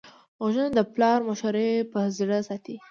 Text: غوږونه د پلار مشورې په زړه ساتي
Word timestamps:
غوږونه 0.39 0.69
د 0.77 0.79
پلار 0.93 1.19
مشورې 1.29 1.69
په 1.91 1.99
زړه 2.17 2.37
ساتي 2.47 2.75